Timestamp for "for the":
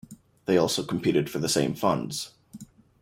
1.29-1.47